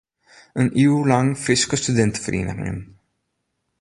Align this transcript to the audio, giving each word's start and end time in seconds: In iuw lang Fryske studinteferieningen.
In 0.61 0.67
iuw 0.83 0.95
lang 1.11 1.27
Fryske 1.43 1.75
studinteferieningen. 1.81 2.77